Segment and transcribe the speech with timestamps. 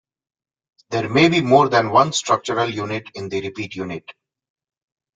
[0.89, 4.11] There may be more than one structural unit in the repeat unit.